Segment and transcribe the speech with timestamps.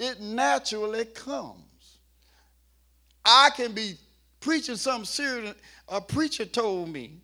[0.00, 1.98] It naturally comes.
[3.22, 3.96] I can be
[4.40, 5.54] preaching something serious.
[5.88, 7.18] A preacher told me,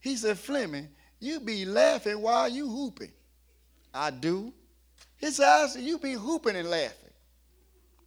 [0.00, 0.88] he said, Fleming,
[1.18, 3.10] you be laughing while you hooping.
[3.94, 4.52] I do.
[5.16, 7.10] He said, I said, you be hooping and laughing.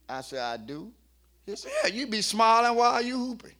[0.07, 0.91] I said, I do.
[1.47, 3.55] He said, yeah, you be smiling while you hooping.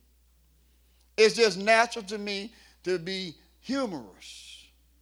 [1.17, 4.52] It's just natural to me to be humorous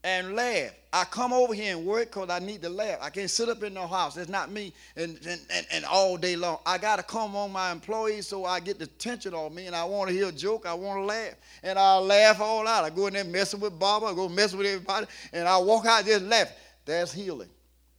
[0.03, 0.71] and laugh.
[0.93, 2.97] I come over here and work because I need to laugh.
[3.01, 4.17] I can't sit up in no house.
[4.17, 6.59] It's not me and, and, and, and all day long.
[6.65, 9.75] I got to come on my employees so I get the tension on me and
[9.75, 10.65] I want to hear a joke.
[10.65, 11.35] I want to laugh.
[11.63, 12.83] And I'll laugh all out.
[12.83, 14.07] I go in there messing with Baba.
[14.07, 15.05] I go messing with everybody.
[15.31, 16.55] And I walk out just laughing.
[16.83, 17.49] That's healing.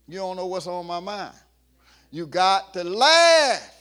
[0.08, 1.34] You don't know what's on my mind.
[2.10, 3.74] You got to laugh.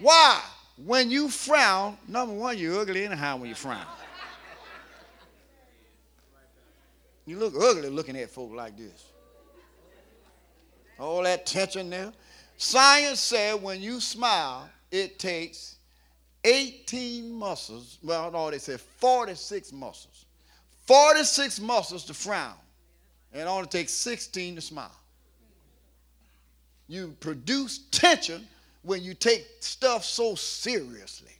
[0.00, 0.40] Why?
[0.82, 3.84] When you frown, number one, you're ugly anyhow when you frown.
[7.28, 9.04] You look ugly looking at folk like this.
[10.98, 12.10] All that tension there.
[12.56, 15.76] Science said when you smile, it takes
[16.42, 17.98] 18 muscles.
[18.02, 20.24] Well, no, they said 46 muscles.
[20.86, 22.54] 46 muscles to frown.
[23.34, 24.90] And it only takes 16 to smile.
[26.88, 28.48] You produce tension
[28.80, 31.32] when you take stuff so seriously.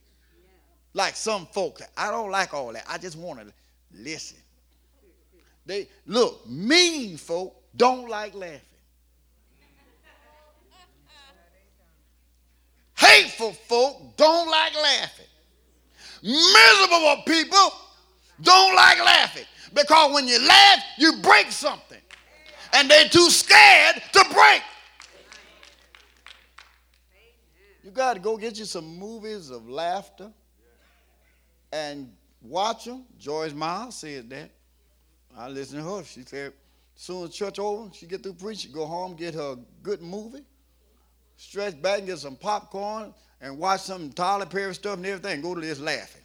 [0.93, 2.85] Like some folks, I don't like all that.
[2.87, 3.47] I just want to
[3.95, 4.37] listen.
[5.69, 8.63] They look, mean folk don't like laughing.
[12.97, 15.27] Hateful folk don't like laughing.
[16.23, 17.71] Miserable people
[18.41, 19.45] don't like laughing
[19.75, 22.01] because when you laugh, you break something.
[22.73, 24.63] And they're too scared to break.
[27.85, 30.33] You got to go get you some movies of laughter
[31.71, 32.11] and
[32.41, 33.05] watch them.
[33.19, 34.51] Joyce Miles said that.
[35.37, 36.05] I listened to her.
[36.05, 36.53] She said,
[36.95, 40.45] soon as church over, she get through preaching, go home, get her a good movie,
[41.37, 45.55] stretch back and get some popcorn, and watch some Tyler Perry stuff and everything, go
[45.55, 46.23] to this laughing.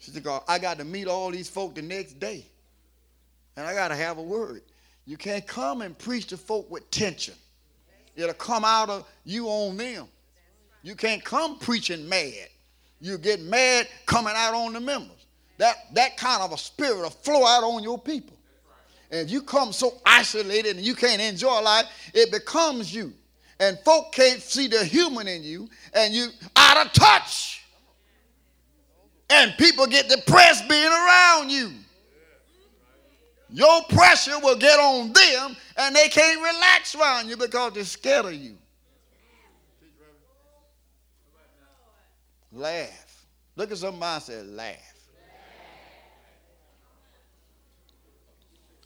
[0.00, 2.44] She said, I got to meet all these folk the next day.
[3.56, 4.62] And I got to have a word.
[5.06, 7.34] You can't come and preach to folk with tension.
[8.16, 10.08] It'll come out of you on them.
[10.82, 12.48] You can't come preaching mad.
[13.00, 15.25] You get mad coming out on the members
[15.58, 18.36] that, that kind of a spirit will flow out on your people.
[19.10, 23.12] And if you come so isolated and you can't enjoy life, it becomes you.
[23.58, 27.64] And folk can't see the human in you, and you out of touch.
[29.30, 31.72] And people get depressed being around you.
[33.48, 38.26] Your pressure will get on them, and they can't relax around you because they're scared
[38.26, 38.56] of you.
[42.52, 43.26] Laugh.
[43.54, 44.95] Look at somebody and say, laugh.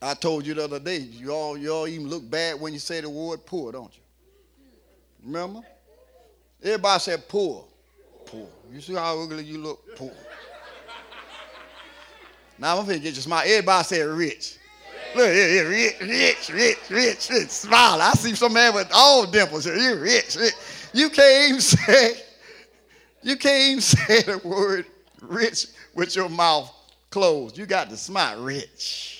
[0.03, 2.78] I told you the other day, you all, you all even look bad when you
[2.78, 4.03] say the word poor, don't you?
[5.25, 5.61] Remember?
[6.62, 7.65] Everybody said poor.
[8.25, 8.49] Poor.
[8.72, 9.97] You see how ugly you look?
[9.97, 10.12] Poor.
[12.59, 13.43] now I'm gonna get you smile.
[13.44, 14.59] Everybody said rich.
[15.15, 17.50] Look, yeah, rich, rich, rich, rich, rich.
[17.50, 18.00] Smile.
[18.00, 19.66] I see some man with all dimples.
[19.66, 20.55] You're rich, rich.
[20.93, 22.22] You can't even say,
[23.22, 24.87] you can't even say the word
[25.21, 26.72] rich with your mouth
[27.10, 27.59] closed.
[27.59, 29.19] You got to smile rich.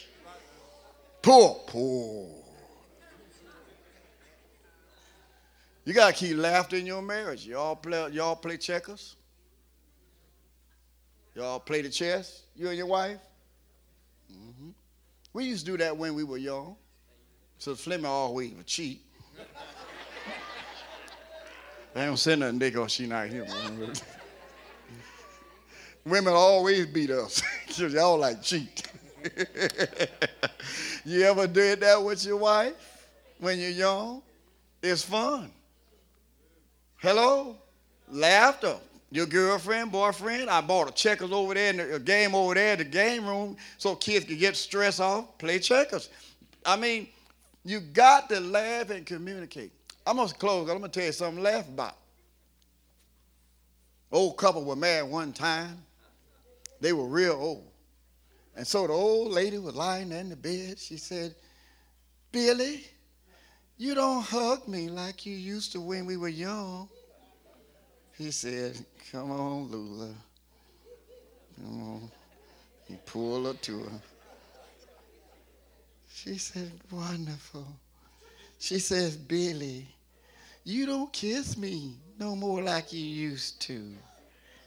[1.23, 2.29] Poor, poor.
[5.85, 7.47] You gotta keep laughter in your marriage.
[7.47, 9.17] Y'all play, y'all play checkers.
[11.35, 12.43] Y'all play the chess.
[12.55, 13.19] You and your wife.
[14.33, 14.71] Mm-hmm.
[15.33, 16.77] We used to do that when we were young.
[17.59, 19.03] So Fleming always would cheat.
[21.95, 23.47] they don't say nothing because she not here.
[26.05, 27.43] Women always beat us.
[27.77, 28.91] Y'all like cheat.
[31.05, 33.07] you ever did that with your wife
[33.39, 34.23] when you're young?
[34.83, 35.51] It's fun.
[36.97, 37.57] Hello?
[38.09, 38.77] Laughter.
[39.13, 42.79] Your girlfriend, boyfriend, I bought a checkers over there, and a game over there, in
[42.79, 46.11] the game room, so kids could get stress off, play checkers.
[46.65, 47.09] I mean,
[47.65, 49.73] you got to laugh and communicate.
[50.07, 50.69] I'm gonna close.
[50.71, 51.97] I'm gonna tell you something to laugh about.
[54.13, 55.77] Old couple were married one time.
[56.81, 57.70] They were real old.
[58.57, 60.79] And so the old lady was lying in the bed.
[60.79, 61.35] She said,
[62.33, 62.85] Billy,
[63.79, 66.89] you don't hug me like you used to when we were young.
[68.17, 68.79] He said,
[69.11, 70.15] Come on, Lula.
[71.57, 72.11] Come on.
[72.87, 74.01] He pulled her to her.
[76.13, 77.67] She said, Wonderful.
[78.59, 79.89] She says, Billy,
[80.65, 83.95] you don't kiss me no more like you used to.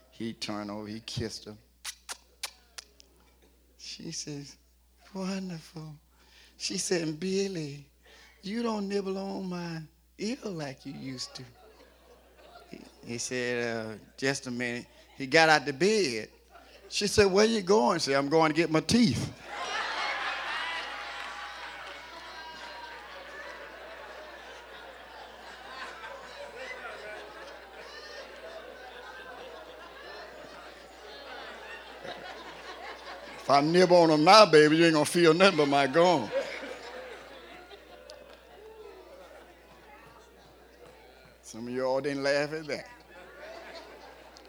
[0.10, 1.56] He turned over, he kissed her.
[3.95, 4.56] She says,
[5.13, 5.94] Wonderful.
[6.57, 7.86] She said, Billy,
[8.42, 9.81] you don't nibble on my
[10.18, 11.44] ear like you used to.
[13.06, 14.88] He, said, uh, Just a minute.
[15.16, 16.30] He got out the bed.
[16.90, 18.00] She said, Where you going?
[18.00, 19.31] She said, I'm going to get my teeth.
[33.54, 36.28] I nib on them now, baby, you ain't gonna feel nothing but my gum.
[41.44, 42.88] Some of y'all didn't laugh at that.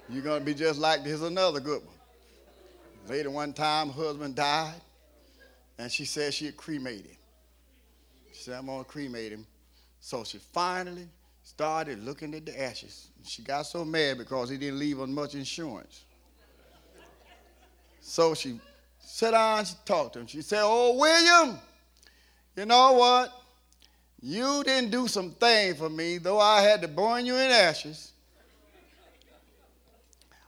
[0.09, 1.95] You're gonna be just like this another good one.
[3.07, 4.81] Later one time, husband died,
[5.77, 7.17] and she said she'd cremate him.
[8.33, 9.47] She said, I'm gonna cremate him.
[10.01, 11.09] So she finally
[11.43, 13.09] started looking at the ashes.
[13.25, 16.05] She got so mad because he didn't leave her much insurance.
[18.01, 18.61] So she
[19.05, 20.27] sat down she talked to him.
[20.27, 21.59] She said, Oh, William,
[22.57, 23.33] you know what?
[24.21, 28.13] You didn't do some thing for me, though I had to burn you in ashes.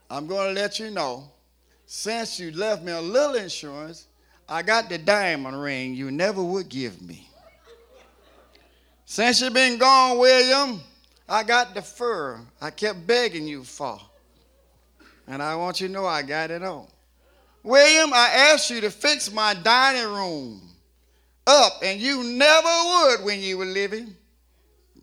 [0.08, 1.24] I'm going to let you know,
[1.84, 4.06] since you left me a little insurance,
[4.48, 7.28] I got the diamond ring you never would give me.
[9.04, 10.80] Since you've been gone, William,
[11.28, 14.00] I got the fur I kept begging you for.
[15.28, 16.86] And I want you to know I got it on.
[17.66, 20.62] William, I asked you to fix my dining room
[21.48, 24.14] up, and you never would when you were living.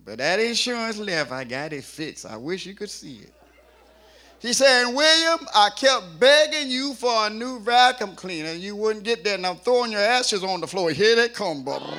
[0.06, 2.26] But that insurance left, I got it fixed.
[2.26, 3.34] I wish you could see it.
[4.40, 8.54] He said, William, I kept begging you for a new vacuum cleaner.
[8.54, 10.92] You wouldn't get that, and I'm throwing your ashes on the floor.
[10.92, 11.98] Here they come, brother.